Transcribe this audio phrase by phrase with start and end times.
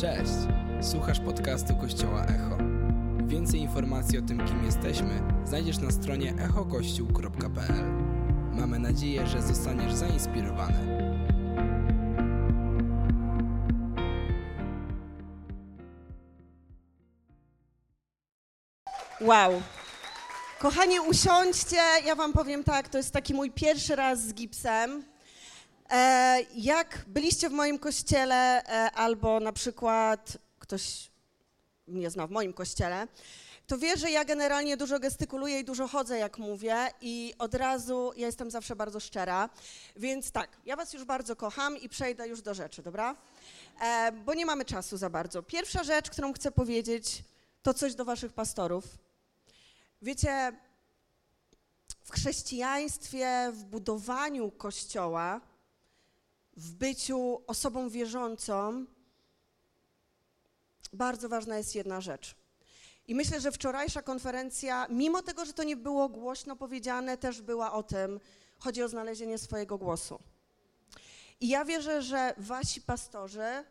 [0.00, 0.32] Cześć!
[0.80, 2.56] Słuchasz podcastu Kościoła Echo.
[3.26, 7.84] Więcej informacji o tym, kim jesteśmy, znajdziesz na stronie echokościół.pl.
[8.52, 10.78] Mamy nadzieję, że zostaniesz zainspirowany.
[19.20, 19.62] Wow.
[20.58, 21.76] Kochani, usiądźcie.
[22.04, 25.09] Ja wam powiem tak, to jest taki mój pierwszy raz z gipsem.
[25.90, 31.10] E, jak byliście w moim kościele, e, albo na przykład ktoś
[31.86, 33.08] mnie zna w moim kościele,
[33.66, 38.12] to wie, że ja generalnie dużo gestykuluję i dużo chodzę, jak mówię, i od razu
[38.16, 39.48] ja jestem zawsze bardzo szczera.
[39.96, 43.16] Więc tak, ja was już bardzo kocham i przejdę już do rzeczy, dobra?
[43.80, 45.42] E, bo nie mamy czasu za bardzo.
[45.42, 47.24] Pierwsza rzecz, którą chcę powiedzieć,
[47.62, 48.84] to coś do waszych pastorów.
[50.02, 50.52] Wiecie,
[52.04, 55.40] w chrześcijaństwie, w budowaniu kościoła,
[56.60, 58.86] w byciu osobą wierzącą,
[60.92, 62.34] bardzo ważna jest jedna rzecz.
[63.08, 67.72] I myślę, że wczorajsza konferencja, mimo tego, że to nie było głośno powiedziane, też była
[67.72, 68.20] o tym,
[68.58, 70.18] chodzi o znalezienie swojego głosu.
[71.40, 73.64] I ja wierzę, że wasi pastorzy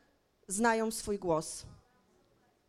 [0.47, 1.65] znają swój głos.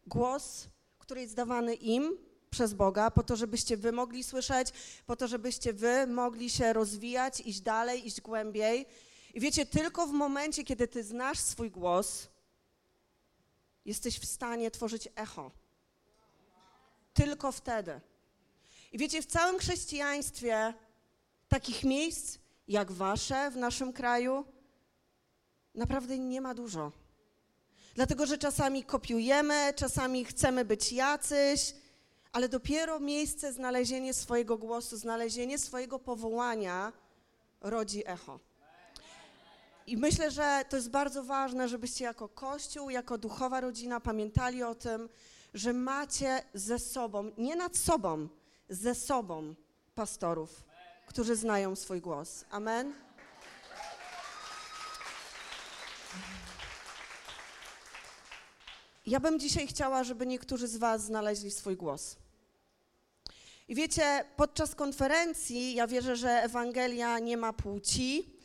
[0.07, 0.67] Głos,
[0.99, 2.19] który jest dawany im
[2.51, 4.69] przez Boga, po to, żebyście wy mogli słyszeć,
[5.07, 8.87] po to, żebyście wy mogli się rozwijać, iść dalej, iść głębiej.
[9.35, 12.29] I wiecie, tylko w momencie, kiedy ty znasz swój głos,
[13.85, 15.51] jesteś w stanie tworzyć echo.
[17.15, 18.01] Tylko wtedy.
[18.93, 20.75] I wiecie, w całym chrześcijaństwie
[21.49, 24.45] takich miejsc jak wasze w naszym kraju
[25.75, 26.93] naprawdę nie ma dużo.
[27.95, 31.75] Dlatego, że czasami kopiujemy, czasami chcemy być jacyś,
[32.33, 36.93] ale dopiero miejsce znalezienie swojego głosu, znalezienie swojego powołania
[37.61, 38.41] rodzi echo.
[39.91, 44.75] I myślę, że to jest bardzo ważne, żebyście jako Kościół, jako duchowa rodzina pamiętali o
[44.75, 45.09] tym,
[45.55, 48.29] że macie ze sobą, nie nad sobą,
[48.69, 49.55] ze sobą
[49.95, 50.65] pastorów,
[51.07, 52.45] którzy znają swój głos.
[52.51, 52.93] Amen.
[59.07, 62.17] Ja bym dzisiaj chciała, żeby niektórzy z Was znaleźli swój głos.
[63.69, 68.40] I wiecie, podczas konferencji ja wierzę, że Ewangelia nie ma płci.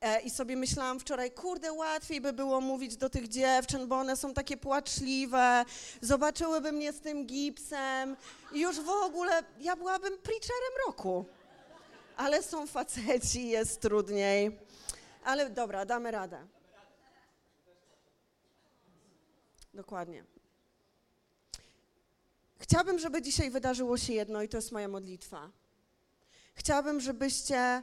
[0.00, 4.16] E, I sobie myślałam wczoraj, kurde, łatwiej by było mówić do tych dziewczyn, bo one
[4.16, 5.64] są takie płaczliwe,
[6.00, 8.16] zobaczyłyby mnie z tym gipsem
[8.52, 11.24] i już w ogóle ja byłabym preacherem roku.
[12.16, 14.58] Ale są faceci, jest trudniej.
[15.24, 16.46] Ale dobra, damy radę.
[19.74, 20.24] Dokładnie.
[22.58, 25.50] Chciałabym, żeby dzisiaj wydarzyło się jedno i to jest moja modlitwa.
[26.54, 27.82] Chciałabym, żebyście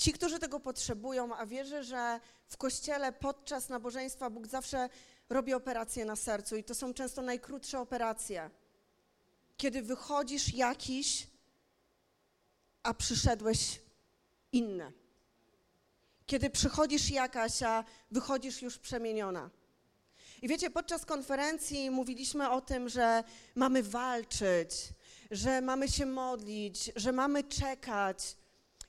[0.00, 4.88] ci, którzy tego potrzebują, a wierzę, że w kościele podczas nabożeństwa Bóg zawsze
[5.28, 8.50] robi operacje na sercu i to są często najkrótsze operacje.
[9.56, 11.26] Kiedy wychodzisz jakiś,
[12.82, 13.80] a przyszedłeś
[14.52, 14.92] inny.
[16.26, 19.50] Kiedy przychodzisz jakaś, a wychodzisz już przemieniona.
[20.42, 23.24] I wiecie, podczas konferencji mówiliśmy o tym, że
[23.54, 24.70] mamy walczyć,
[25.30, 28.39] że mamy się modlić, że mamy czekać.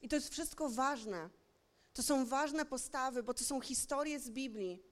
[0.01, 1.29] I to jest wszystko ważne.
[1.93, 4.83] To są ważne postawy, bo to są historie z Biblii.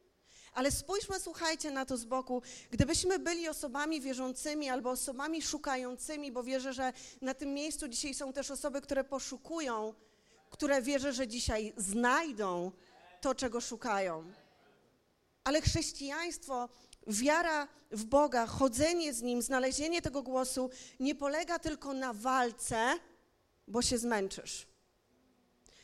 [0.53, 2.41] Ale spójrzmy, słuchajcie na to z boku.
[2.71, 8.33] Gdybyśmy byli osobami wierzącymi albo osobami szukającymi, bo wierzę, że na tym miejscu dzisiaj są
[8.33, 9.93] też osoby, które poszukują,
[10.49, 12.71] które wierzę, że dzisiaj znajdą
[13.21, 14.31] to, czego szukają.
[15.43, 16.69] Ale chrześcijaństwo,
[17.07, 22.99] wiara w Boga, chodzenie z Nim, znalezienie tego głosu nie polega tylko na walce,
[23.67, 24.68] bo się zmęczysz.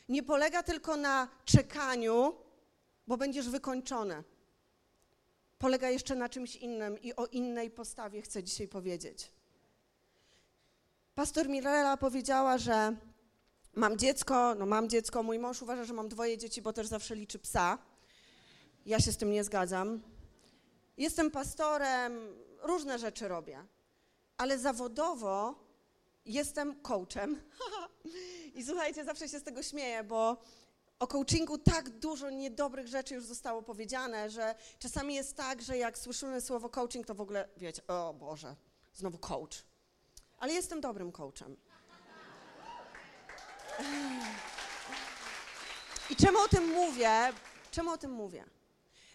[0.08, 2.34] Nie polega tylko na czekaniu,
[3.06, 4.24] bo będziesz wykończony.
[5.58, 9.32] Polega jeszcze na czymś innym i o innej postawie chcę dzisiaj powiedzieć.
[11.14, 12.96] Pastor Mirella powiedziała, że
[13.74, 17.14] mam dziecko, no mam dziecko, mój mąż uważa, że mam dwoje dzieci, bo też zawsze
[17.16, 17.78] liczy psa.
[18.86, 20.02] Ja się z tym nie zgadzam.
[20.96, 23.64] Jestem pastorem, różne rzeczy robię,
[24.36, 25.54] ale zawodowo
[26.26, 27.40] jestem coachem.
[28.56, 30.36] I słuchajcie, zawsze się z tego śmieję, bo
[30.98, 35.98] o coachingu tak dużo niedobrych rzeczy już zostało powiedziane, że czasami jest tak, że jak
[35.98, 38.56] słyszymy słowo coaching, to w ogóle wiecie, o Boże,
[38.94, 39.64] znowu coach.
[40.38, 41.56] Ale jestem dobrym coachem.
[46.10, 47.10] I czemu o tym mówię?
[47.70, 48.44] Czemu o tym mówię?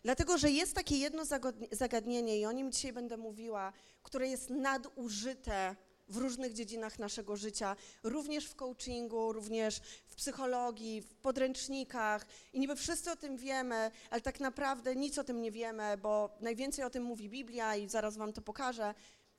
[0.04, 1.24] Dlatego, że jest takie jedno
[1.72, 3.74] zagadnienie i o nim dzisiaj będę mówiła,
[4.04, 5.76] które jest nadużyte
[6.12, 12.26] w różnych dziedzinach naszego życia, również w coachingu, również w psychologii, w podręcznikach.
[12.54, 16.30] I niby wszyscy o tym wiemy, ale tak naprawdę nic o tym nie wiemy, bo
[16.42, 18.94] najwięcej o tym mówi Biblia i zaraz Wam to pokażę,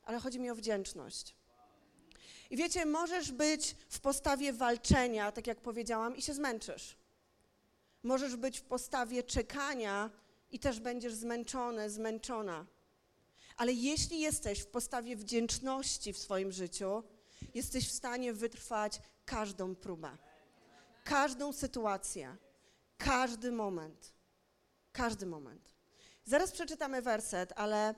[0.05, 1.35] ale chodzi mi o wdzięczność.
[2.51, 6.97] I wiecie, możesz być w postawie walczenia, tak jak powiedziałam, i się zmęczysz.
[8.03, 10.11] Możesz być w postawie czekania
[10.51, 12.67] i też będziesz zmęczony, zmęczona.
[13.57, 17.03] Ale jeśli jesteś w postawie wdzięczności w swoim życiu,
[17.55, 20.17] jesteś w stanie wytrwać każdą próbę,
[21.05, 22.37] każdą sytuację,
[22.99, 24.13] każdy moment.
[24.93, 25.75] Każdy moment.
[26.25, 27.95] Zaraz przeczytamy werset, ale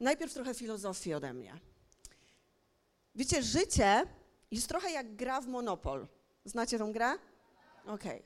[0.00, 1.60] najpierw trochę filozofii ode mnie.
[3.14, 4.06] Wiecie, życie
[4.50, 6.06] jest trochę jak gra w Monopol.
[6.44, 7.14] Znacie tą grę?
[7.86, 7.94] Okej.
[7.94, 8.22] Okay.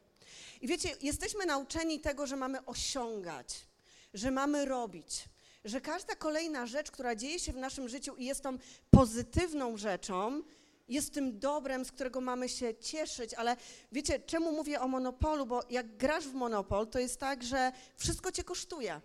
[0.60, 3.66] I wiecie, jesteśmy nauczeni tego, że mamy osiągać,
[4.14, 5.24] że mamy robić,
[5.64, 8.58] że każda kolejna rzecz, która dzieje się w naszym życiu i jest tą
[8.90, 10.42] pozytywną rzeczą,
[10.88, 13.56] jest tym dobrem, z którego mamy się cieszyć, ale
[13.92, 15.46] wiecie, czemu mówię o monopolu?
[15.46, 19.00] Bo jak grasz w monopol, to jest tak, że wszystko cię kosztuje.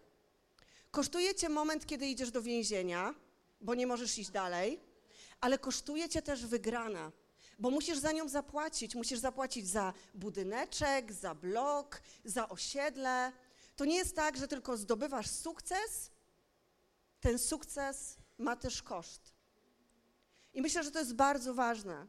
[0.91, 3.13] Kosztuje cię moment, kiedy idziesz do więzienia,
[3.61, 4.79] bo nie możesz iść dalej,
[5.41, 7.11] ale kosztuje cię też wygrana,
[7.59, 8.95] bo musisz za nią zapłacić.
[8.95, 13.31] Musisz zapłacić za budyneczek, za blok, za osiedle.
[13.75, 16.11] To nie jest tak, że tylko zdobywasz sukces,
[17.19, 19.33] ten sukces ma też koszt.
[20.53, 22.07] I myślę, że to jest bardzo ważne,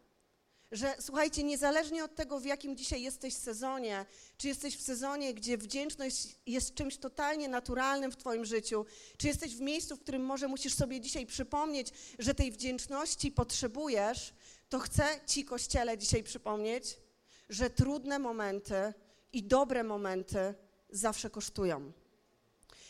[0.73, 4.07] że słuchajcie, niezależnie od tego, w jakim dzisiaj jesteś sezonie,
[4.37, 9.57] czy jesteś w sezonie, gdzie wdzięczność jest czymś totalnie naturalnym w Twoim życiu, czy jesteś
[9.57, 14.35] w miejscu, w którym może musisz sobie dzisiaj przypomnieć, że tej wdzięczności potrzebujesz,
[14.69, 16.97] to chcę Ci, Kościele, dzisiaj przypomnieć,
[17.49, 18.95] że trudne momenty
[19.33, 20.55] i dobre momenty
[20.91, 21.93] zawsze kosztują.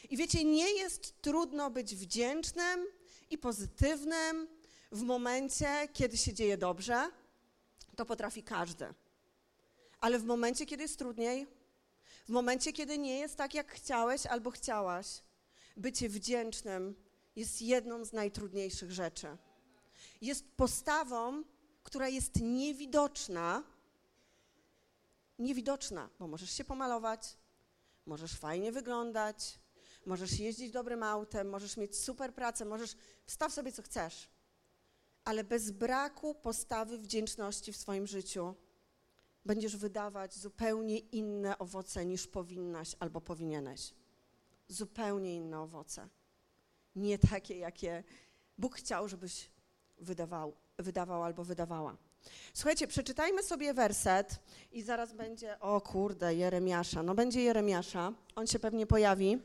[0.08, 2.86] I wiecie, nie jest trudno być wdzięcznym
[3.30, 4.48] i pozytywnym
[4.92, 7.10] w momencie, kiedy się dzieje dobrze.
[7.96, 8.94] To potrafi każdy.
[10.00, 11.46] Ale w momencie, kiedy jest trudniej,
[12.24, 15.06] w momencie, kiedy nie jest tak, jak chciałeś albo chciałaś,
[15.76, 16.94] bycie wdzięcznym
[17.36, 19.36] jest jedną z najtrudniejszych rzeczy.
[20.20, 21.44] Jest postawą,
[21.82, 23.62] która jest niewidoczna.
[25.38, 27.36] Niewidoczna, bo możesz się pomalować,
[28.06, 29.58] możesz fajnie wyglądać,
[30.08, 32.96] możesz jeździć dobrym autem, możesz mieć super pracę, możesz
[33.26, 34.28] wstaw sobie co chcesz,
[35.24, 38.54] ale bez braku postawy wdzięczności w swoim życiu
[39.44, 43.94] będziesz wydawać zupełnie inne owoce niż powinnaś albo powinieneś.
[44.68, 46.08] Zupełnie inne owoce.
[46.96, 48.04] Nie takie, jakie
[48.58, 49.50] Bóg chciał, żebyś
[49.98, 51.96] wydawał, wydawał albo wydawała.
[52.54, 54.40] Słuchajcie, przeczytajmy sobie werset
[54.72, 57.02] i zaraz będzie, o kurde, Jeremiasza.
[57.02, 59.38] No będzie Jeremiasza, on się pewnie pojawi.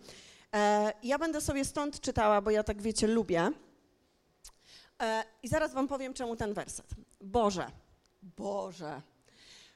[0.53, 3.51] E, ja będę sobie stąd czytała, bo ja tak wiecie, lubię.
[5.01, 6.87] E, I zaraz wam powiem, czemu ten werset.
[7.21, 7.71] Boże,
[8.23, 9.01] Boże,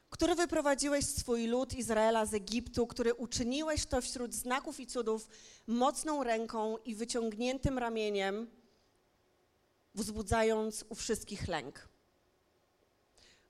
[0.09, 5.29] który wyprowadziłeś swój lud Izraela z Egiptu, który uczyniłeś to wśród znaków i cudów
[5.67, 8.47] mocną ręką i wyciągniętym ramieniem,
[9.95, 11.89] wzbudzając u wszystkich lęk.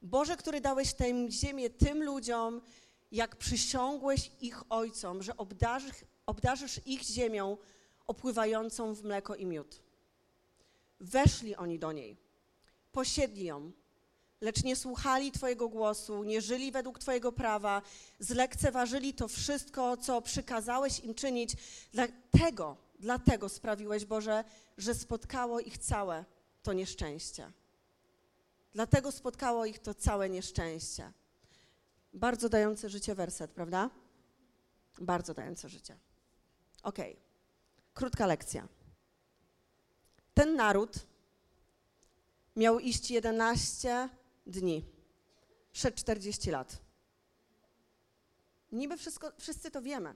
[0.01, 2.61] Boże, który dałeś tę ziemię tym ludziom,
[3.11, 7.57] jak przysiągłeś ich ojcom, że obdarzysz, obdarzysz ich ziemią
[8.07, 9.81] opływającą w mleko i miód.
[10.99, 12.17] Weszli oni do niej,
[12.91, 13.71] posiedli ją,
[14.41, 17.81] lecz nie słuchali Twojego głosu, nie żyli według Twojego prawa,
[18.19, 21.55] zlekceważyli to wszystko, co przykazałeś im czynić.
[21.91, 24.43] Dlatego, dlatego sprawiłeś, Boże,
[24.77, 26.25] że spotkało ich całe
[26.63, 27.51] to nieszczęście.
[28.73, 31.11] Dlatego spotkało ich to całe nieszczęście.
[32.13, 33.89] Bardzo dający życie werset, prawda?
[35.01, 35.97] Bardzo dający życie.
[36.87, 36.97] Ok,
[37.93, 38.67] krótka lekcja.
[40.33, 40.95] Ten naród
[42.55, 44.09] miał iść 11
[44.45, 44.85] dni,
[45.73, 46.77] szedł 40 lat.
[48.71, 50.15] Niby wszystko, wszyscy to wiemy.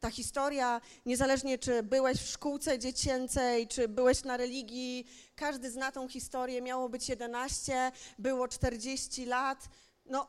[0.00, 6.08] Ta historia, niezależnie czy byłeś w szkółce dziecięcej, czy byłeś na religii, każdy zna tą
[6.08, 6.62] historię.
[6.62, 9.68] Miało być 11, było 40 lat.
[10.06, 10.26] No,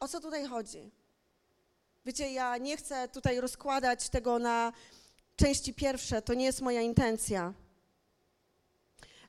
[0.00, 0.90] o co tutaj chodzi?
[2.06, 4.72] Wiecie, ja nie chcę tutaj rozkładać tego na
[5.36, 7.54] części pierwsze, to nie jest moja intencja.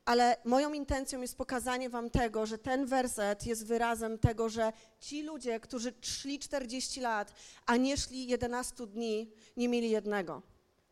[0.05, 5.23] Ale moją intencją jest pokazanie Wam tego, że ten werset jest wyrazem tego, że ci
[5.23, 7.33] ludzie, którzy szli 40 lat,
[7.65, 10.41] a nie szli 11 dni, nie mieli jednego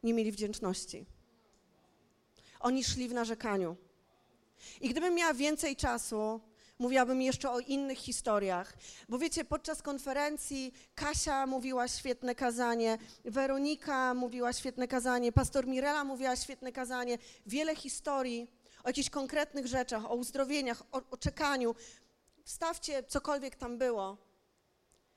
[0.03, 1.05] nie mieli wdzięczności.
[2.59, 3.75] Oni szli w narzekaniu.
[4.81, 6.41] I gdybym miała więcej czasu,
[6.79, 8.73] mówiłabym jeszcze o innych historiach.
[9.09, 16.35] Bo wiecie, podczas konferencji Kasia mówiła świetne kazanie, Weronika mówiła świetne kazanie, pastor Mirela mówiła
[16.35, 18.47] świetne kazanie, wiele historii
[18.83, 21.75] o jakichś konkretnych rzeczach, o uzdrowieniach, o, o czekaniu.
[22.43, 24.17] Wstawcie cokolwiek tam było.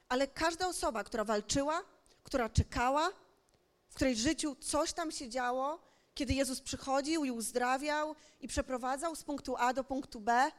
[0.08, 1.82] Ale każda osoba, która walczyła,
[2.22, 3.10] która czekała,
[3.88, 5.78] w której życiu coś tam się działo,
[6.14, 10.50] kiedy Jezus przychodził i uzdrawiał i przeprowadzał z punktu A do punktu B,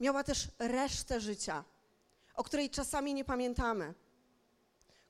[0.00, 1.64] miała też resztę życia,
[2.34, 3.94] o której czasami nie pamiętamy.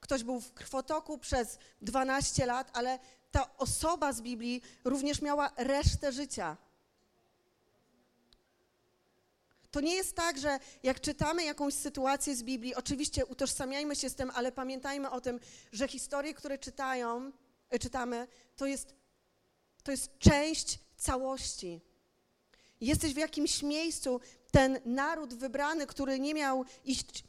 [0.01, 2.99] Ktoś był w krwotoku przez 12 lat, ale
[3.31, 6.57] ta osoba z Biblii również miała resztę życia.
[9.71, 14.15] To nie jest tak, że jak czytamy jakąś sytuację z Biblii, oczywiście utożsamiajmy się z
[14.15, 15.41] tym, ale pamiętajmy o tym,
[15.73, 17.33] że historie, które czytają,
[17.71, 18.95] e, czytamy, to jest,
[19.83, 21.81] to jest część całości.
[22.81, 27.25] Jesteś w jakimś miejscu, ten naród wybrany, który nie miał iść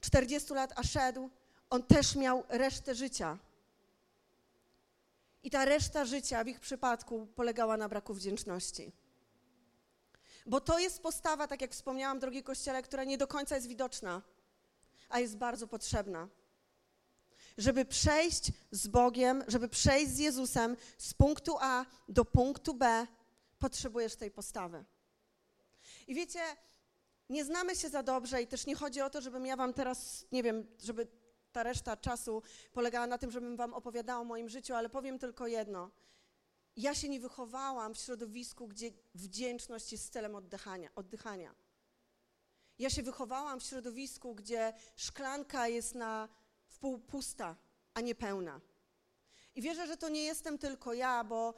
[0.00, 1.30] 40 lat, a szedł,
[1.70, 3.38] on też miał resztę życia.
[5.42, 8.92] I ta reszta życia w ich przypadku polegała na braku wdzięczności.
[10.46, 14.22] Bo to jest postawa, tak jak wspomniałam, drogi Kościele, która nie do końca jest widoczna,
[15.08, 16.28] a jest bardzo potrzebna.
[17.58, 23.06] Żeby przejść z Bogiem, żeby przejść z Jezusem z punktu A do punktu B,
[23.58, 24.84] potrzebujesz tej postawy.
[26.12, 26.40] I wiecie,
[27.28, 30.26] nie znamy się za dobrze i też nie chodzi o to, żebym ja wam teraz,
[30.32, 31.06] nie wiem, żeby
[31.52, 32.42] ta reszta czasu
[32.72, 35.90] polegała na tym, żebym wam opowiadała o moim życiu, ale powiem tylko jedno.
[36.76, 40.88] Ja się nie wychowałam w środowisku, gdzie wdzięczność jest celem oddychania.
[40.94, 41.54] oddychania.
[42.78, 46.28] Ja się wychowałam w środowisku, gdzie szklanka jest na
[46.66, 47.56] wpół pusta,
[47.94, 48.60] a nie pełna.
[49.54, 51.54] I wierzę, że to nie jestem tylko ja, bo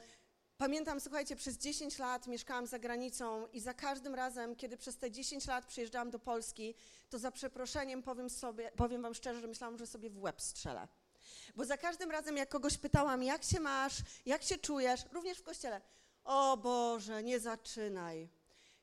[0.57, 5.11] Pamiętam, słuchajcie, przez 10 lat mieszkałam za granicą i za każdym razem, kiedy przez te
[5.11, 6.75] 10 lat przyjeżdżałam do Polski,
[7.09, 10.87] to za przeproszeniem powiem, sobie, powiem wam szczerze, że myślałam, że sobie w łeb strzelę.
[11.55, 13.93] Bo za każdym razem, jak kogoś pytałam, jak się masz,
[14.25, 15.81] jak się czujesz, również w kościele,
[16.23, 18.29] o Boże, nie zaczynaj.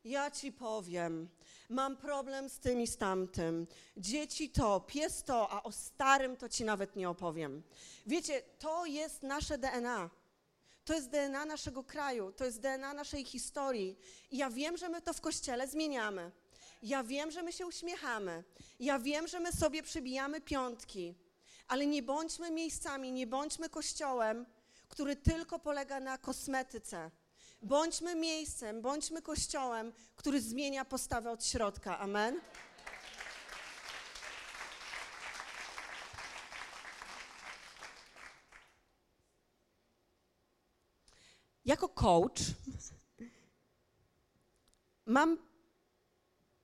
[0.04, 1.28] Ja ci powiem,
[1.68, 3.66] mam problem z tym i z tamtym.
[3.96, 7.62] Dzieci to, pies to, a o starym to ci nawet nie opowiem.
[8.06, 10.10] Wiecie, to jest nasze DNA.
[10.84, 13.98] To jest DNA naszego kraju, to jest DNA naszej historii.
[14.30, 16.30] I ja wiem, że my to w kościele zmieniamy.
[16.82, 18.44] Ja wiem, że my się uśmiechamy.
[18.80, 21.14] Ja wiem, że my sobie przybijamy piątki.
[21.68, 24.46] Ale nie bądźmy miejscami, nie bądźmy kościołem,
[24.88, 27.10] który tylko polega na kosmetyce.
[27.62, 31.98] Bądźmy miejscem, bądźmy kościołem, który zmienia postawę od środka.
[31.98, 32.40] Amen.
[41.64, 42.40] Jako coach
[45.06, 45.38] mam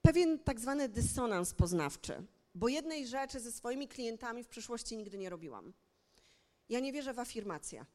[0.03, 5.31] pewien tak zwany dysonans poznawczy, bo jednej rzeczy ze swoimi klientami w przyszłości nigdy nie
[5.31, 5.73] robiłam.
[6.69, 7.87] Ja nie wierzę w afirmację.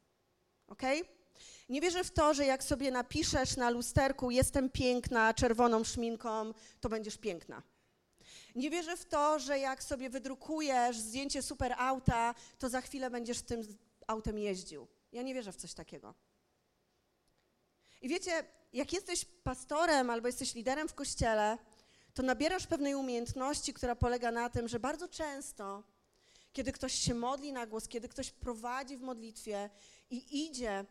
[0.66, 0.82] Ok?
[1.68, 6.88] Nie wierzę w to, że jak sobie napiszesz na lusterku jestem piękna czerwoną szminką, to
[6.88, 7.62] będziesz piękna.
[8.54, 13.42] Nie wierzę w to, że jak sobie wydrukujesz zdjęcie super auta, to za chwilę będziesz
[13.42, 13.62] tym
[14.06, 14.86] autem jeździł.
[15.12, 16.14] Ja nie wierzę w coś takiego.
[18.02, 21.58] I wiecie, jak jesteś pastorem albo jesteś liderem w kościele,
[22.14, 25.82] to nabierasz pewnej umiejętności, która polega na tym, że bardzo często,
[26.52, 29.70] kiedy ktoś się modli na głos, kiedy ktoś prowadzi w modlitwie
[30.10, 30.84] i idzie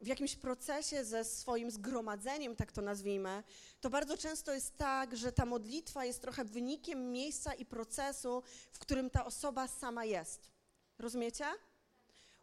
[0.00, 3.42] w jakimś procesie ze swoim zgromadzeniem, tak to nazwijmy,
[3.80, 8.78] to bardzo często jest tak, że ta modlitwa jest trochę wynikiem miejsca i procesu, w
[8.78, 10.50] którym ta osoba sama jest.
[10.98, 11.44] Rozumiecie?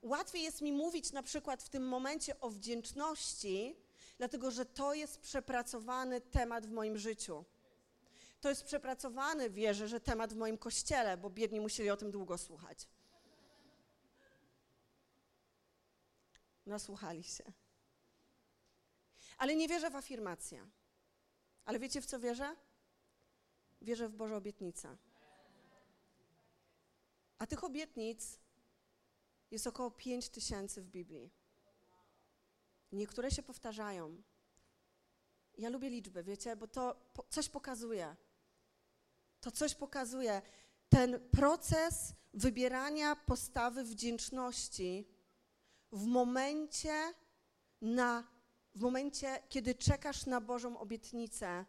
[0.02, 3.76] Łatwiej jest mi mówić na przykład w tym momencie o wdzięczności,
[4.18, 7.46] dlatego że to jest przepracowany temat w moim życiu.
[8.42, 12.38] To jest przepracowany, wierzę, że temat w moim kościele, bo biedni musieli o tym długo
[12.38, 12.88] słuchać.
[16.66, 17.44] Nasłuchali się.
[19.38, 20.68] Ale nie wierzę w afirmację.
[21.66, 22.56] Ale wiecie w co wierzę?
[23.82, 24.98] Wierzę w Boże obietnice.
[27.38, 28.40] A tych obietnic
[29.52, 31.32] jest około 5 tysięcy w Biblii.
[32.92, 34.24] Niektóre się powtarzają.
[35.58, 36.96] Ja lubię liczby, wiecie, bo to
[37.30, 38.16] coś pokazuje.
[39.40, 40.42] To coś pokazuje.
[40.90, 45.08] Ten proces wybierania postawy wdzięczności
[45.92, 47.14] w momencie,
[47.82, 48.28] na,
[48.76, 51.66] w momencie, kiedy czekasz na Bożą obietnicę,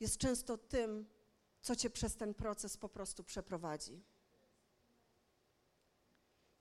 [0.00, 1.06] jest często tym,
[1.60, 4.04] co cię przez ten proces po prostu przeprowadzi.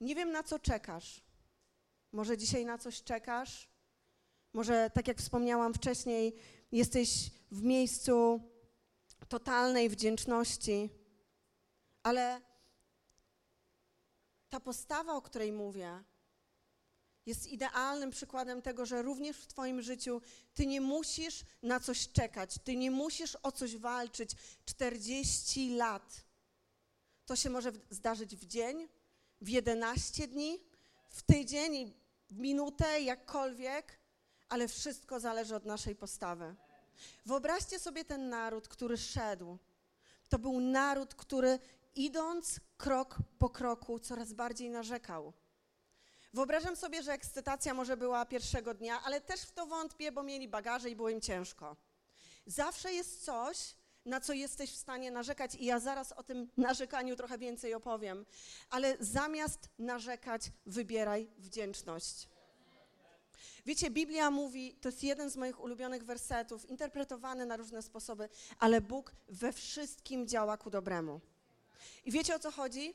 [0.01, 1.23] Nie wiem, na co czekasz.
[2.13, 3.69] Może dzisiaj na coś czekasz?
[4.53, 6.35] Może, tak jak wspomniałam wcześniej,
[6.71, 8.41] jesteś w miejscu
[9.27, 10.89] totalnej wdzięczności,
[12.03, 12.41] ale
[14.49, 16.03] ta postawa, o której mówię,
[17.25, 20.21] jest idealnym przykładem tego, że również w Twoim życiu
[20.53, 24.31] Ty nie musisz na coś czekać, Ty nie musisz o coś walczyć
[24.65, 26.25] 40 lat.
[27.25, 28.87] To się może zdarzyć w dzień,
[29.41, 30.59] w 11 dni,
[31.09, 32.02] w tydzień,
[32.37, 33.99] minutę, jakkolwiek,
[34.49, 36.55] ale wszystko zależy od naszej postawy.
[37.25, 39.57] Wyobraźcie sobie ten naród, który szedł.
[40.29, 41.59] To był naród, który
[41.95, 45.33] idąc krok po kroku coraz bardziej narzekał.
[46.33, 50.47] Wyobrażam sobie, że ekscytacja może była pierwszego dnia, ale też w to wątpię, bo mieli
[50.47, 51.75] bagaże i było im ciężko.
[52.45, 57.15] Zawsze jest coś, na co jesteś w stanie narzekać, i ja zaraz o tym narzekaniu
[57.15, 58.25] trochę więcej opowiem,
[58.69, 62.29] ale zamiast narzekać, wybieraj wdzięczność.
[63.65, 68.29] Wiecie, Biblia mówi, to jest jeden z moich ulubionych wersetów, interpretowany na różne sposoby,
[68.59, 71.21] ale Bóg we wszystkim działa ku dobremu.
[72.05, 72.93] I wiecie o co chodzi?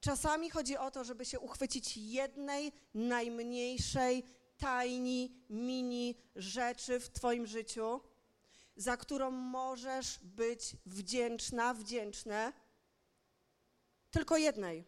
[0.00, 4.24] Czasami chodzi o to, żeby się uchwycić jednej najmniejszej,
[4.58, 8.00] tajni, mini rzeczy w Twoim życiu,
[8.78, 12.52] za którą możesz być wdzięczna, wdzięczny,
[14.10, 14.84] tylko jednej.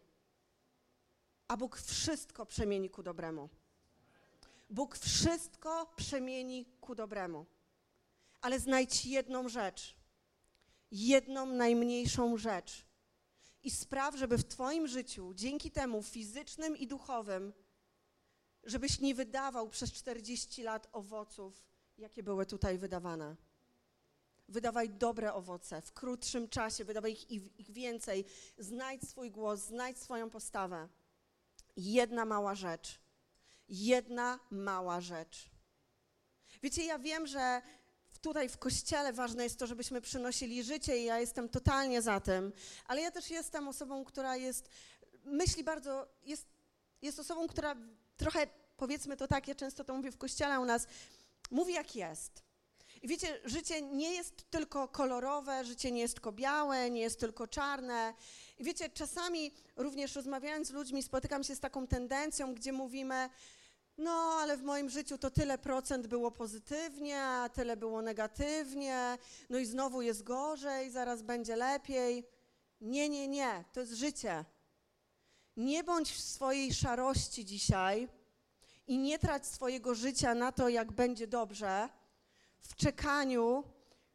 [1.47, 3.49] A Bóg wszystko przemieni ku dobremu.
[4.69, 7.45] Bóg wszystko przemieni ku dobremu.
[8.41, 9.95] Ale znajdź jedną rzecz,
[10.91, 12.85] jedną najmniejszą rzecz
[13.63, 17.53] i spraw, żeby w Twoim życiu, dzięki temu fizycznym i duchowym,
[18.63, 21.65] żebyś nie wydawał przez 40 lat owoców,
[21.97, 23.35] jakie były tutaj wydawane.
[24.51, 28.25] Wydawaj dobre owoce w krótszym czasie, wydawaj ich, ich więcej.
[28.57, 30.87] Znajdź swój głos, znajdź swoją postawę.
[31.77, 33.01] Jedna mała rzecz
[33.71, 35.49] jedna mała rzecz.
[36.63, 37.61] Wiecie, ja wiem, że
[38.21, 42.53] tutaj w kościele ważne jest to, żebyśmy przynosili życie i ja jestem totalnie za tym,
[42.85, 44.69] ale ja też jestem osobą, która jest,
[45.23, 46.45] myśli bardzo, jest,
[47.01, 47.75] jest osobą, która
[48.17, 50.87] trochę, powiedzmy to tak, ja często to mówię w kościele u nas,
[51.51, 52.43] mówi jak jest.
[53.01, 57.47] I wiecie, życie nie jest tylko kolorowe, życie nie jest tylko białe, nie jest tylko
[57.47, 58.13] czarne.
[58.59, 63.29] I wiecie, czasami również rozmawiając z ludźmi spotykam się z taką tendencją, gdzie mówimy,
[63.97, 69.17] no ale w moim życiu to tyle procent było pozytywnie, a tyle było negatywnie,
[69.49, 72.23] no i znowu jest gorzej, zaraz będzie lepiej.
[72.81, 74.45] Nie, nie, nie, to jest życie.
[75.57, 78.07] Nie bądź w swojej szarości dzisiaj
[78.87, 81.89] i nie trać swojego życia na to, jak będzie dobrze,
[82.61, 83.63] w czekaniu,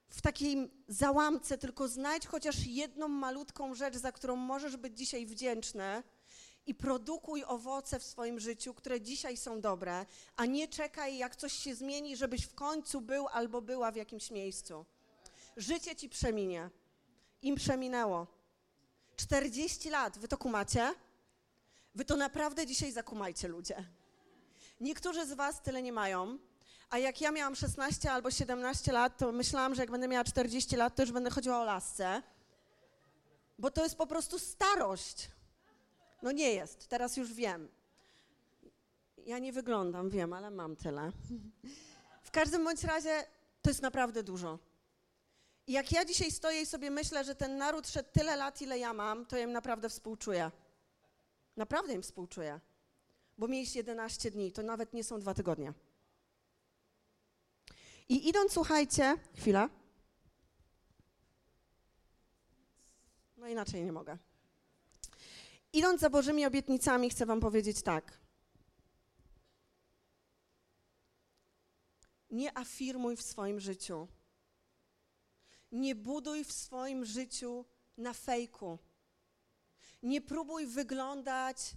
[0.08, 6.02] w takiej załamce, tylko znajdź chociaż jedną malutką rzecz, za którą możesz być dzisiaj wdzięczny
[6.66, 10.06] i produkuj owoce w swoim życiu, które dzisiaj są dobre,
[10.36, 14.30] a nie czekaj, jak coś się zmieni, żebyś w końcu był albo była w jakimś
[14.30, 14.84] miejscu.
[15.56, 16.70] Życie ci przeminie.
[17.42, 18.26] Im przeminęło.
[19.16, 20.94] 40 lat, wy to kumacie?
[21.94, 23.84] Wy to naprawdę dzisiaj zakumajcie, ludzie.
[24.80, 26.38] Niektórzy z was tyle nie mają,
[26.90, 30.76] a jak ja miałam 16 albo 17 lat, to myślałam, że jak będę miała 40
[30.76, 32.22] lat, to już będę chodziła o lasce,
[33.58, 35.30] bo to jest po prostu starość.
[36.22, 37.68] No nie jest, teraz już wiem.
[39.26, 41.12] Ja nie wyglądam, wiem, ale mam tyle.
[42.22, 43.24] W każdym bądź razie
[43.62, 44.58] to jest naprawdę dużo.
[45.66, 48.78] I jak ja dzisiaj stoję i sobie myślę, że ten naród szedł tyle lat, ile
[48.78, 50.50] ja mam, to ja im naprawdę współczuję.
[51.56, 52.60] Naprawdę im współczuję.
[53.38, 55.72] Bo mieliście 11 dni, to nawet nie są dwa tygodnie.
[58.08, 59.68] I idąc, słuchajcie, chwila.
[63.36, 64.18] No inaczej nie mogę.
[65.72, 68.20] Idąc za Bożymi obietnicami, chcę Wam powiedzieć tak.
[72.30, 74.08] Nie afirmuj w swoim życiu.
[75.72, 77.64] Nie buduj w swoim życiu
[77.96, 78.78] na fejku.
[80.02, 81.76] Nie próbuj wyglądać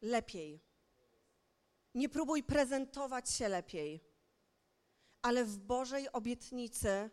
[0.00, 0.60] lepiej.
[1.94, 4.07] Nie próbuj prezentować się lepiej.
[5.22, 7.10] Ale w Bożej obietnicy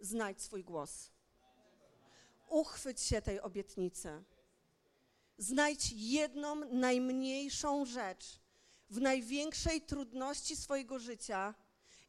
[0.00, 1.10] znajdź swój głos.
[2.48, 4.24] Uchwyć się tej obietnicy.
[5.38, 8.40] Znajdź jedną najmniejszą rzecz
[8.90, 11.54] w największej trudności swojego życia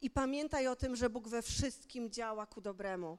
[0.02, 3.17] i pamiętaj o tym, że Bóg we wszystkim działa ku dobremu.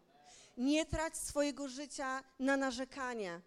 [0.56, 3.40] Nie trać swojego życia na narzekanie.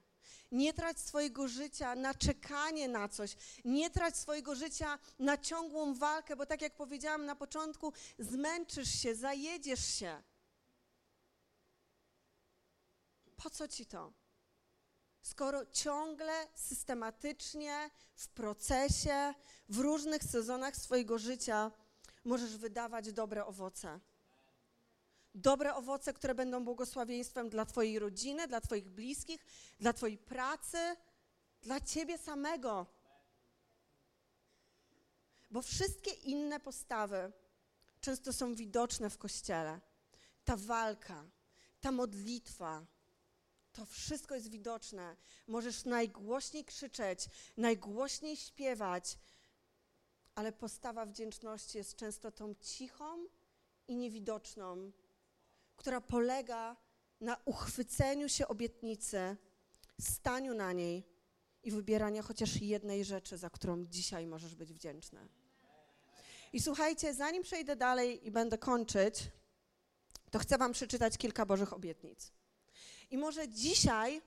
[0.54, 3.36] Nie trać swojego życia na czekanie na coś.
[3.66, 9.16] Nie trać swojego życia na ciągłą walkę, bo tak jak powiedziałam na początku, zmęczysz się,
[9.16, 10.24] zajedziesz się.
[13.36, 14.14] Po co ci to?
[15.24, 19.34] skoro ciągle, systematycznie, w procesie,
[19.70, 21.72] w różnych sezonach swojego życia
[22.24, 24.00] możesz wydawać dobre owoce.
[25.36, 29.46] Dobre owoce, które będą błogosławieństwem dla Twojej rodziny, dla Twoich bliskich,
[29.80, 30.78] dla Twojej pracy,
[31.62, 32.86] dla Ciebie samego.
[35.52, 37.32] bo wszystkie inne postawy
[38.02, 39.82] często są widoczne w kościele.
[40.46, 41.26] Ta walka,
[41.82, 42.86] ta modlitwa,
[43.74, 45.16] to wszystko jest widoczne.
[45.48, 49.18] Możesz najgłośniej krzyczeć, najgłośniej śpiewać,
[50.36, 53.26] ale postawa wdzięczności jest często tą cichą
[53.88, 54.92] i niewidoczną,
[55.84, 56.76] która polega
[57.22, 59.38] na uchwyceniu się obietnicy,
[60.02, 61.04] staniu na niej
[61.64, 65.28] i wybierania chociaż jednej rzeczy, za którą dzisiaj możesz być wdzięczny.
[66.54, 69.16] I słuchajcie, zanim przejdę dalej i będę kończyć,
[70.32, 72.32] to chcę Wam przeczytać kilka Bożych obietnic.
[73.12, 74.22] I może dzisiaj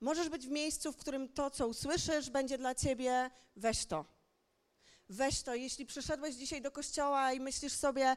[0.00, 4.04] możesz być w miejscu, w którym to, co usłyszysz, będzie dla Ciebie weź to.
[5.08, 5.54] Weź to.
[5.54, 8.16] Jeśli przyszedłeś dzisiaj do kościoła i myślisz sobie,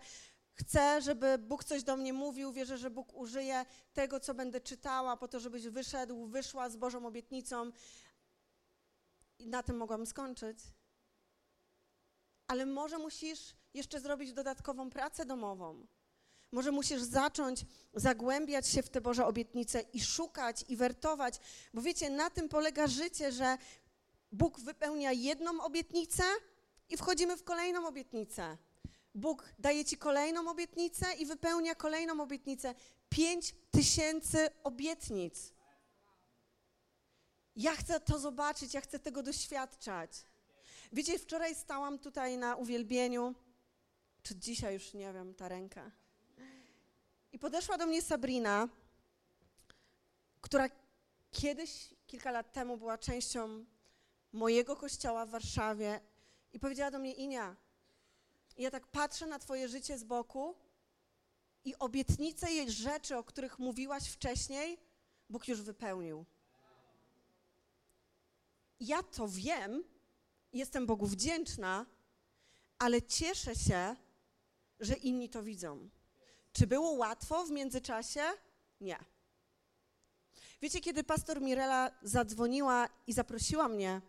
[0.58, 5.18] chcę, żeby Bóg coś do mnie mówił, wierzę, że Bóg użyje tego, co będę czytała,
[5.18, 7.72] po to, żebyś wyszedł, wyszła z Bożą obietnicą.
[9.40, 10.60] I na tym mogłam skończyć.
[12.48, 15.88] Ale może musisz jeszcze zrobić dodatkową pracę domową.
[16.52, 21.40] Może musisz zacząć zagłębiać się w te Boże obietnice i szukać i wertować,
[21.74, 23.58] bo wiecie, na tym polega życie, że
[24.32, 26.24] Bóg wypełnia jedną obietnicę
[26.90, 28.58] i wchodzimy w kolejną obietnicę.
[29.18, 32.76] Bóg daje ci kolejną obietnicę i wypełnia kolejną obietnicę.
[33.10, 35.54] Pięć tysięcy obietnic.
[37.56, 40.12] Ja chcę to zobaczyć, ja chcę tego doświadczać.
[40.94, 43.36] Wiecie, wczoraj stałam tutaj na uwielbieniu,
[44.24, 45.92] czy dzisiaj już nie wiem, ta ręka.
[47.32, 48.70] I podeszła do mnie Sabrina,
[50.42, 50.70] która
[51.32, 53.66] kiedyś, kilka lat temu, była częścią
[54.32, 56.02] mojego kościoła w Warszawie
[56.54, 57.56] i powiedziała do mnie: Inia,
[58.58, 60.56] ja tak patrzę na Twoje życie z boku
[61.64, 64.78] i obietnice i rzeczy, o których mówiłaś wcześniej,
[65.30, 66.26] Bóg już wypełnił.
[68.80, 69.84] Ja to wiem,
[70.54, 71.86] jestem Bogu wdzięczna,
[72.80, 73.96] ale cieszę się,
[74.80, 75.90] że inni to widzą.
[76.54, 78.22] Czy było łatwo w międzyczasie?
[78.82, 78.98] Nie.
[80.62, 84.02] Wiecie, kiedy pastor Mirela zadzwoniła i zaprosiła mnie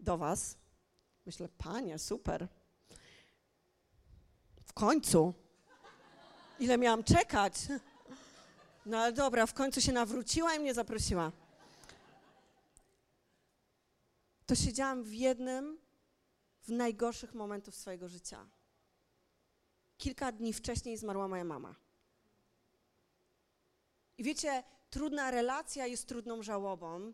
[0.00, 0.56] do Was,
[1.26, 2.48] myślę, panie, super.
[4.70, 5.34] W końcu.
[6.58, 7.54] Ile miałam czekać?
[8.86, 11.32] No ale dobra, w końcu się nawróciła i mnie zaprosiła.
[14.46, 15.78] To siedziałam w jednym
[16.62, 18.46] w najgorszych momentów swojego życia.
[19.98, 21.74] Kilka dni wcześniej zmarła moja mama.
[24.18, 27.12] I wiecie, trudna relacja jest trudną żałobą.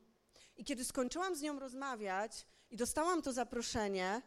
[0.56, 4.22] I kiedy skończyłam z nią rozmawiać i dostałam to zaproszenie,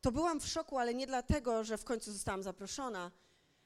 [0.00, 3.10] to byłam w szoku, ale nie dlatego, że w końcu zostałam zaproszona,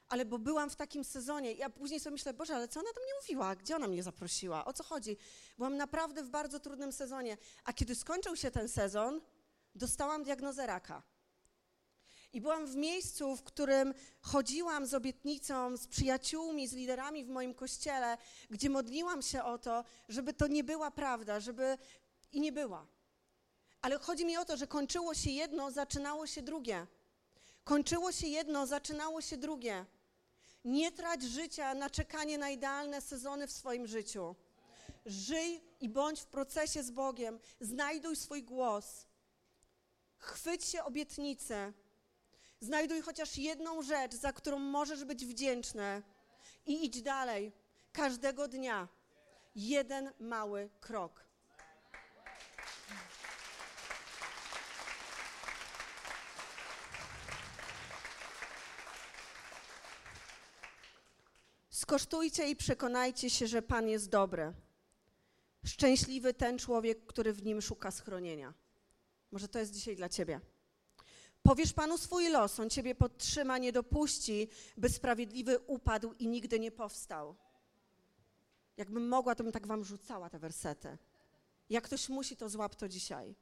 [0.09, 1.53] ale bo byłam w takim sezonie.
[1.53, 3.57] Ja później sobie myślę, Boże, ale co ona do mnie mówiła?
[3.57, 4.65] Gdzie ona mnie zaprosiła?
[4.65, 5.17] O co chodzi?
[5.59, 7.37] Byłam naprawdę w bardzo trudnym sezonie.
[7.65, 9.21] A kiedy skończył się ten sezon,
[9.75, 11.03] dostałam diagnozę raka.
[12.33, 17.55] I byłam w miejscu, w którym chodziłam z obietnicą, z przyjaciółmi, z liderami w moim
[17.55, 18.19] kościele,
[18.51, 21.79] gdzie modliłam się o to, żeby to nie była prawda, żeby
[22.33, 22.87] i nie była.
[23.83, 26.87] Ale chodzi mi o to, że kończyło się jedno, zaczynało się drugie.
[27.65, 29.87] Kończyło się jedno, zaczynało się drugie.
[30.65, 34.35] Nie trać życia na czekanie na idealne sezony w swoim życiu.
[35.07, 37.39] Żyj i bądź w procesie z Bogiem.
[37.61, 39.07] Znajduj swój głos.
[40.19, 41.73] Chwyć się obietnicy.
[42.61, 46.03] Znajduj chociaż jedną rzecz, za którą możesz być wdzięczny
[46.67, 47.53] i idź dalej.
[47.93, 48.89] Każdego dnia.
[49.55, 51.30] Jeden mały krok.
[61.91, 64.53] Skosztujcie i przekonajcie się, że Pan jest dobry.
[65.65, 68.55] Szczęśliwy ten człowiek, który w nim szuka schronienia.
[69.33, 70.41] Może to jest dzisiaj dla Ciebie.
[71.43, 76.71] Powiesz Panu swój los, On Ciebie podtrzyma, nie dopuści, by sprawiedliwy upadł i nigdy nie
[76.71, 77.35] powstał.
[78.77, 80.99] Jakbym mogła, to bym tak Wam rzucała te wersety.
[81.71, 83.35] Jak ktoś musi, to złap to dzisiaj.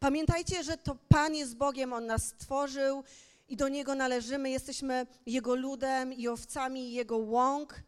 [0.00, 3.04] Pamiętajcie, że to Pan jest Bogiem, On nas stworzył
[3.48, 4.50] i do Niego należymy.
[4.50, 7.82] Jesteśmy Jego ludem i owcami Jego łąk.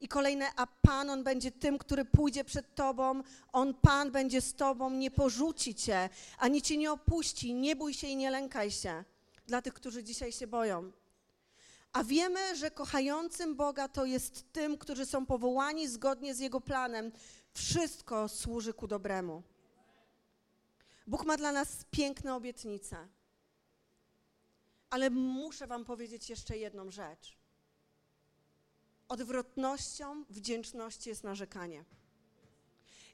[0.00, 4.54] I kolejne, a Pan, On będzie tym, który pójdzie przed Tobą, On, Pan, będzie z
[4.54, 9.04] Tobą, nie porzuci Cię, ani Cię nie opuści, nie bój się i nie lękaj się.
[9.46, 10.92] Dla tych, którzy dzisiaj się boją.
[11.92, 17.12] A wiemy, że kochającym Boga to jest tym, którzy są powołani zgodnie z Jego planem.
[17.52, 19.42] Wszystko służy ku dobremu.
[21.06, 23.17] Bóg ma dla nas piękne obietnice.
[24.90, 27.38] Ale muszę Wam powiedzieć jeszcze jedną rzecz.
[29.08, 31.84] Odwrotnością wdzięczności jest narzekanie.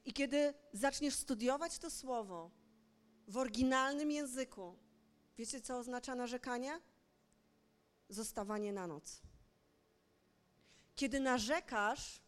[0.05, 2.51] I kiedy zaczniesz studiować to słowo
[3.27, 4.77] w oryginalnym języku,
[5.37, 6.81] Wiecie, co oznacza narzekanie?
[8.09, 9.21] Zostawanie na noc.
[10.95, 12.21] Kiedy narzekasz,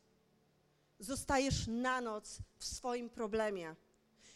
[0.99, 3.75] zostajesz na noc w swoim problemie.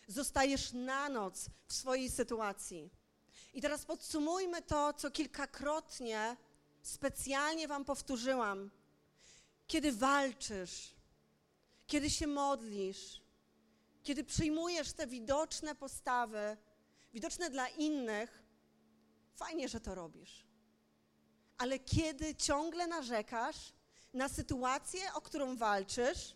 [0.08, 2.90] Zostajesz na noc w swojej sytuacji.
[3.54, 6.38] I teraz podsumujmy to, co kilkakrotnie
[6.82, 8.72] specjalnie Wam powtórzyłam.
[9.68, 10.96] Kiedy walczysz,
[11.88, 13.22] kiedy się modlisz,
[14.04, 16.58] kiedy przyjmujesz te widoczne postawy,
[17.14, 18.44] widoczne dla innych,
[19.36, 20.46] fajnie, że to robisz.
[21.58, 23.74] Ale kiedy ciągle narzekasz
[24.14, 26.36] na sytuację, o którą walczysz,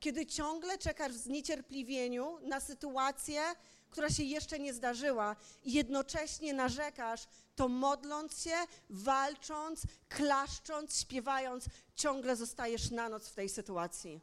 [0.00, 3.42] kiedy ciągle czekasz w zniecierpliwieniu na sytuację,
[3.90, 8.56] która się jeszcze nie zdarzyła i jednocześnie narzekasz, to modląc się,
[8.90, 14.20] walcząc, klaszcząc, śpiewając, ciągle zostajesz na noc w tej sytuacji.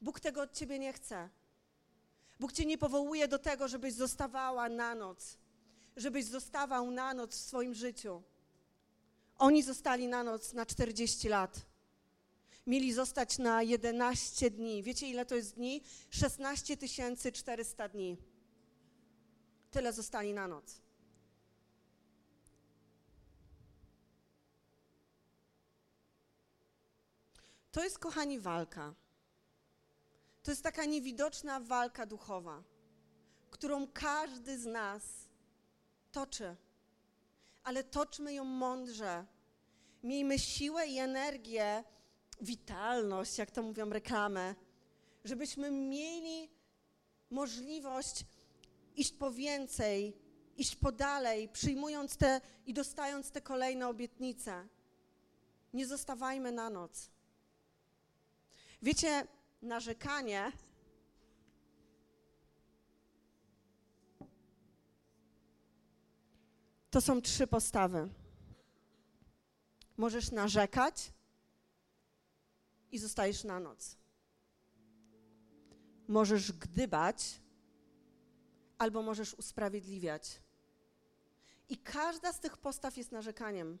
[0.00, 1.28] Bóg tego od ciebie nie chce.
[2.40, 5.38] Bóg cię nie powołuje do tego, żebyś zostawała na noc,
[5.96, 8.22] żebyś zostawał na noc w swoim życiu.
[9.38, 11.60] Oni zostali na noc na 40 lat.
[12.68, 14.82] Mieli zostać na 11 dni.
[14.82, 15.82] Wiecie, ile to jest dni?
[16.10, 16.76] 16
[17.32, 18.16] 400 dni.
[19.70, 20.80] Tyle zostali na noc.
[27.72, 28.94] To jest, kochani, walka.
[30.42, 32.62] To jest taka niewidoczna walka duchowa,
[33.50, 35.02] którą każdy z nas
[36.12, 36.56] toczy.
[37.64, 39.26] Ale toczmy ją mądrze.
[40.02, 41.84] Miejmy siłę i energię,
[42.40, 44.54] witalność, jak to mówią reklamę,
[45.24, 46.50] żebyśmy mieli
[47.30, 48.24] możliwość
[48.96, 50.16] iść po więcej,
[50.56, 54.68] iść po dalej, przyjmując te i dostając te kolejne obietnice.
[55.72, 57.10] Nie zostawajmy na noc.
[58.82, 59.26] Wiecie,
[59.62, 60.52] narzekanie
[66.90, 68.08] to są trzy postawy.
[69.96, 71.12] Możesz narzekać
[72.92, 73.96] i zostajesz na noc.
[76.08, 77.40] Możesz gdybać
[78.78, 80.40] albo możesz usprawiedliwiać.
[81.68, 83.78] I każda z tych postaw jest narzekaniem.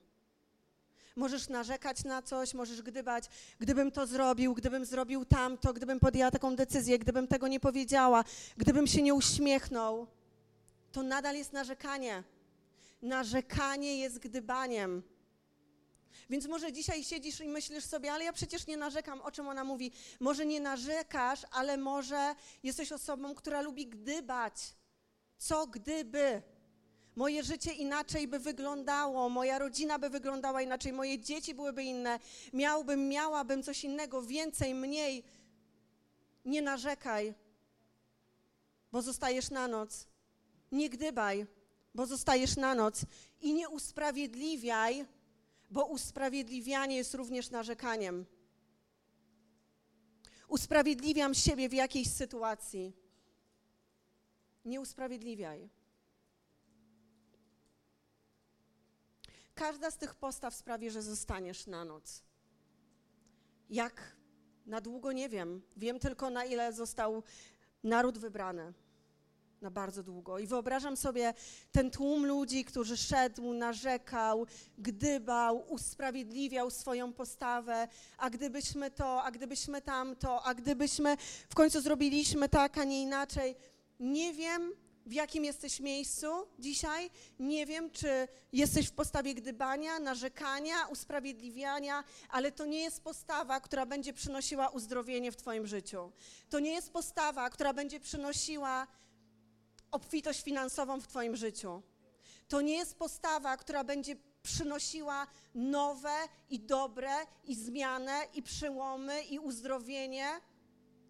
[1.16, 3.24] Możesz narzekać na coś, możesz gdybać,
[3.58, 8.24] gdybym to zrobił, gdybym zrobił tamto, gdybym podjęła taką decyzję, gdybym tego nie powiedziała,
[8.56, 10.06] gdybym się nie uśmiechnął.
[10.92, 12.22] To nadal jest narzekanie.
[13.02, 15.02] Narzekanie jest gdybaniem.
[16.30, 19.64] Więc może dzisiaj siedzisz i myślisz sobie, ale ja przecież nie narzekam, o czym ona
[19.64, 19.92] mówi.
[20.20, 24.54] Może nie narzekasz, ale może jesteś osobą, która lubi gdybać.
[25.38, 26.42] Co gdyby?
[27.18, 32.18] moje życie inaczej by wyglądało, moja rodzina by wyglądała inaczej, moje dzieci byłyby inne,
[32.52, 35.24] miałbym, miałabym coś innego, więcej, mniej.
[36.44, 37.34] Nie narzekaj,
[38.92, 40.06] bo zostajesz na noc.
[40.72, 41.46] Nie gdybaj,
[41.94, 43.00] bo zostajesz na noc.
[43.40, 45.06] I nie usprawiedliwiaj,
[45.70, 48.26] bo usprawiedliwianie jest również narzekaniem.
[50.48, 52.92] Usprawiedliwiam siebie w jakiejś sytuacji.
[54.64, 55.68] Nie usprawiedliwiaj.
[59.54, 62.22] Każda z tych postaw sprawi, że zostaniesz na noc.
[63.70, 64.16] Jak
[64.66, 65.62] na długo nie wiem.
[65.76, 67.22] Wiem tylko, na ile został
[67.82, 68.72] naród wybrany.
[69.60, 70.38] Na bardzo długo.
[70.38, 71.34] I wyobrażam sobie
[71.72, 74.46] ten tłum ludzi, którzy szedł, narzekał,
[74.78, 81.16] gdybał, usprawiedliwiał swoją postawę, a gdybyśmy to, a gdybyśmy tamto, a gdybyśmy
[81.50, 83.56] w końcu zrobiliśmy tak, a nie inaczej.
[84.00, 84.72] Nie wiem,
[85.06, 86.26] w jakim jesteś miejscu
[86.58, 87.10] dzisiaj.
[87.38, 93.86] Nie wiem, czy jesteś w postawie gdybania, narzekania, usprawiedliwiania, ale to nie jest postawa, która
[93.86, 96.12] będzie przynosiła uzdrowienie w Twoim życiu.
[96.50, 98.86] To nie jest postawa, która będzie przynosiła
[99.90, 101.82] obfitość finansową w Twoim życiu.
[102.48, 106.14] To nie jest postawa, która będzie przynosiła nowe
[106.50, 107.10] i dobre,
[107.44, 110.40] i zmianę, i przełomy, i uzdrowienie.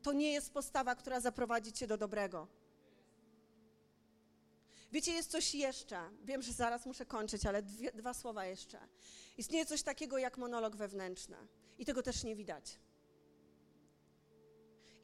[0.02, 2.48] To nie jest postawa, która zaprowadzi Cię do dobrego.
[4.92, 6.10] Wiecie, jest coś jeszcze.
[6.24, 8.78] Wiem, że zaraz muszę kończyć, ale dwie, dwa słowa jeszcze.
[9.38, 11.36] Istnieje coś takiego jak monolog wewnętrzny.
[11.78, 12.78] I tego też nie widać.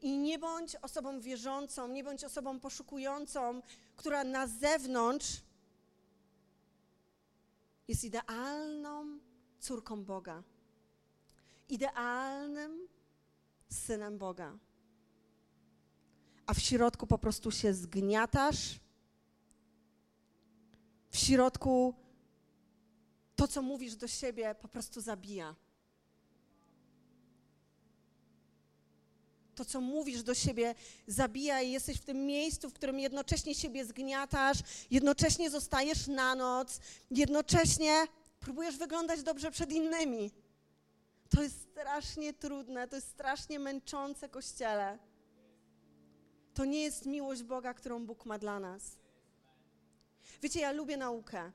[0.05, 3.61] I nie bądź osobą wierzącą, nie bądź osobą poszukującą,
[3.95, 5.41] która na zewnątrz
[7.87, 9.19] jest idealną
[9.59, 10.43] córką Boga,
[11.69, 12.87] idealnym
[13.69, 14.57] synem Boga.
[16.45, 18.79] A w środku po prostu się zgniatasz
[21.09, 21.95] w środku
[23.35, 25.55] to, co mówisz do siebie, po prostu zabija.
[29.55, 30.75] To, co mówisz do siebie,
[31.07, 34.57] zabija i jesteś w tym miejscu, w którym jednocześnie siebie zgniatasz,
[34.91, 36.79] jednocześnie zostajesz na noc,
[37.11, 38.07] jednocześnie
[38.39, 40.31] próbujesz wyglądać dobrze przed innymi.
[41.29, 44.97] To jest strasznie trudne, to jest strasznie męczące Kościele.
[46.53, 48.97] To nie jest miłość Boga, którą Bóg ma dla nas.
[50.41, 51.51] Wiecie, ja lubię naukę.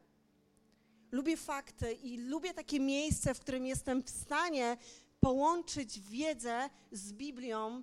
[1.13, 4.77] Lubię fakty i lubię takie miejsce, w którym jestem w stanie
[5.21, 7.83] połączyć wiedzę z Biblią,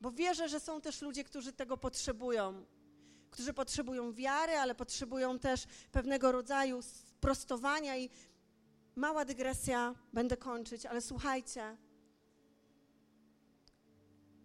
[0.00, 2.64] bo wierzę, że są też ludzie, którzy tego potrzebują.
[3.30, 8.10] Którzy potrzebują wiary, ale potrzebują też pewnego rodzaju sprostowania i
[8.96, 11.76] mała dygresja, będę kończyć, ale słuchajcie.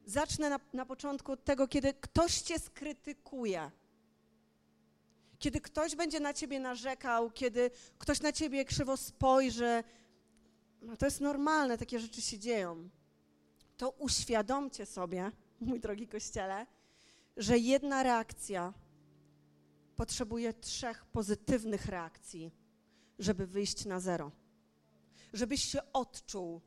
[0.06, 3.72] Zacznę na, na początku od tego, kiedy ktoś cię skrytykuje.
[5.40, 9.84] Kiedy ktoś będzie na ciebie narzekał, kiedy ktoś na ciebie krzywo spojrzy,
[10.86, 12.90] no to jest normalne, takie rzeczy się dzieją.
[13.78, 16.66] To uświadomcie sobie, mój drogi kościele,
[17.38, 18.74] że jedna reakcja
[19.96, 22.52] potrzebuje trzech pozytywnych reakcji,
[23.20, 24.32] żeby wyjść na zero.
[25.34, 26.62] Żebyś się odczuł,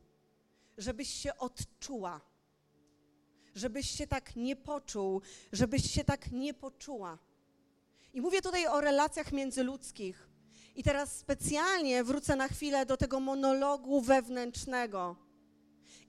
[0.77, 2.21] żebyś się odczuła,
[3.55, 7.17] żebyś się tak nie poczuł, żebyś się tak nie poczuła.
[8.13, 10.28] I mówię tutaj o relacjach międzyludzkich.
[10.79, 15.15] I teraz specjalnie wrócę na chwilę do tego monologu wewnętrznego.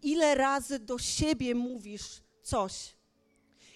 [0.02, 2.96] Ile razy do siebie mówisz coś?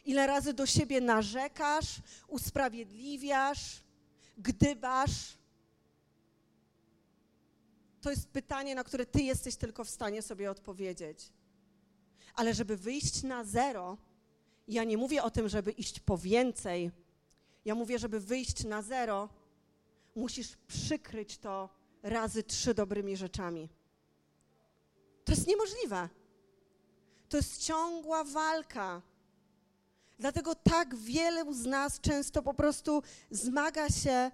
[0.04, 3.82] Ile razy do siebie narzekasz, usprawiedliwiasz,
[4.38, 5.38] gdybasz?
[8.00, 11.32] To jest pytanie, na które ty jesteś tylko w stanie sobie odpowiedzieć.
[12.34, 13.98] Ale żeby wyjść na zero,
[14.68, 16.90] ja nie mówię o tym, żeby iść po więcej.
[17.64, 19.28] Ja mówię, żeby wyjść na zero,
[20.14, 21.68] musisz przykryć to
[22.02, 23.68] razy trzy dobrymi rzeczami.
[25.24, 26.08] To jest niemożliwe.
[27.28, 29.02] To jest ciągła walka.
[30.18, 34.30] Dlatego tak wielu z nas często po prostu zmaga się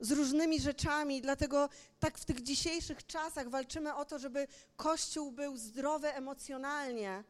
[0.00, 1.68] z różnymi rzeczami, dlatego
[1.98, 7.24] tak w tych dzisiejszych czasach walczymy o to, żeby Kościół był zdrowy emocjonalnie.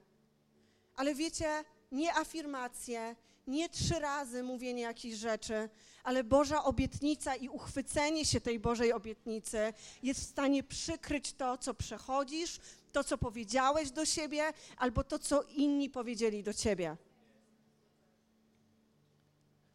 [0.97, 3.17] Ale wiecie, nie afirmacje,
[3.49, 5.69] nie trzy razy mówienie jakichś rzeczy,
[6.03, 11.75] ale Boża obietnica i uchwycenie się tej Bożej obietnicy jest w stanie przykryć to, co
[11.75, 12.61] przechodzisz,
[12.93, 16.97] to, co powiedziałeś do siebie, albo to, co inni powiedzieli do ciebie.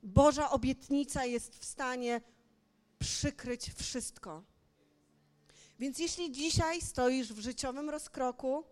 [0.04, 2.22] Boża obietnica jest w stanie
[3.00, 4.44] przykryć wszystko.
[5.80, 8.64] Więc jeśli dzisiaj stoisz w życiowym rozkroku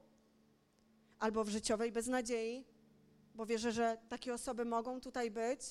[1.19, 2.63] albo w życiowej beznadziei,
[3.35, 5.61] bo wierzę, że takie osoby mogą tutaj być,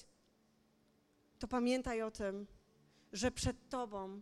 [1.39, 2.47] to pamiętaj o tym,
[3.13, 4.21] że przed Tobą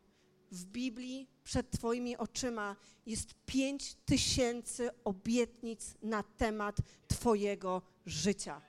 [0.50, 6.76] w Biblii, przed Twoimi oczyma jest pięć tysięcy obietnic na temat
[7.08, 8.60] Twojego życia.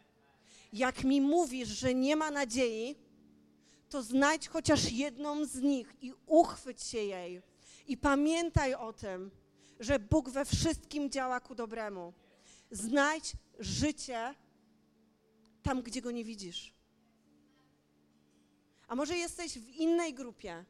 [0.74, 2.96] Jak mi mówisz, że nie ma nadziei,
[3.90, 7.42] to znajdź chociaż jedną z nich i uchwyć się jej.
[7.88, 9.32] I pamiętaj o tym,
[9.80, 12.14] że Bóg we wszystkim działa ku dobremu.
[12.72, 14.36] Znajdź życie
[15.64, 16.74] tam, gdzie go nie widzisz.
[18.88, 20.66] A może jesteś w innej grupie?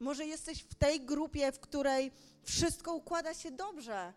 [0.00, 2.10] Może jesteś w tej grupie, w której
[2.42, 4.12] wszystko układa się dobrze.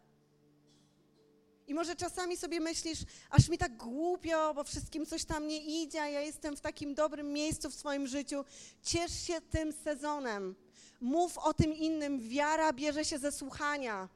[1.68, 6.02] I może czasami sobie myślisz, aż mi tak głupio, bo wszystkim coś tam nie idzie,
[6.02, 8.46] a ja jestem w takim dobrym miejscu w swoim życiu.
[8.84, 10.56] Ciesz się tym sezonem.
[11.02, 12.20] Mów o tym innym.
[12.20, 14.10] Wiara bierze się ze słuchania.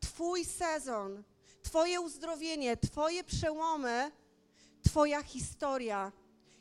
[0.00, 1.22] Twój sezon,
[1.62, 4.10] Twoje uzdrowienie, Twoje przełomy,
[4.82, 6.12] Twoja historia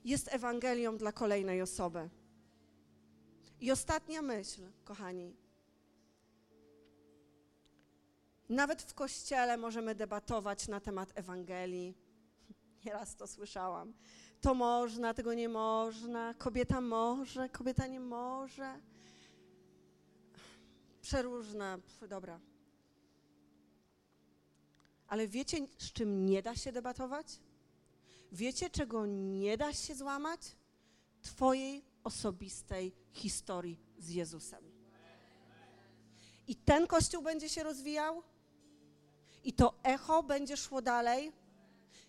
[0.05, 2.09] jest Ewangelią dla kolejnej osoby.
[3.61, 5.35] I ostatnia myśl, kochani.
[8.49, 11.97] Nawet w kościele możemy debatować na temat Ewangelii.
[12.85, 13.93] Nieraz to słyszałam.
[14.41, 18.79] To można, tego nie można, kobieta może, kobieta nie może.
[21.01, 21.77] Przeróżne,
[22.09, 22.39] dobra.
[25.07, 27.39] Ale wiecie, z czym nie da się debatować?
[28.31, 30.41] Wiecie, czego nie da się złamać?
[31.21, 34.63] Twojej osobistej historii z Jezusem.
[36.47, 38.23] I ten kościół będzie się rozwijał,
[39.43, 41.31] i to echo będzie szło dalej.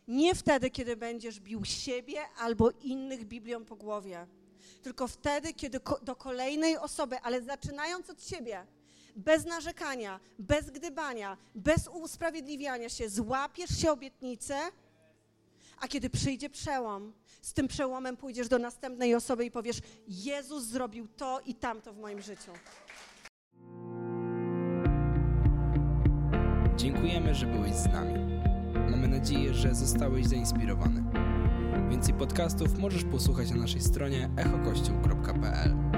[0.09, 4.27] Nie wtedy, kiedy będziesz bił siebie albo innych Biblią po głowie,
[4.83, 8.67] tylko wtedy, kiedy do kolejnej osoby, ale zaczynając od siebie,
[9.17, 14.59] bez narzekania, bez gdybania, bez usprawiedliwiania się, złapiesz się obietnicę
[15.81, 17.13] a kiedy przyjdzie przełom,
[17.43, 21.99] z tym przełomem pójdziesz do następnej osoby i powiesz: Jezus zrobił to i tamto w
[21.99, 22.53] moim życiu.
[26.77, 28.15] Dziękujemy, że byłeś z nami.
[28.91, 31.05] Mamy nadzieję, że zostałeś zainspirowany.
[31.91, 35.90] Więcej podcastów możesz posłuchać na naszej stronie echokościół.pl.